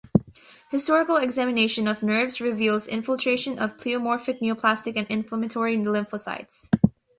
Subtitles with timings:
[0.71, 6.69] Histological examination of nerves reveals infiltration of pleomorphic neoplastic and inflammatory lymphocytes.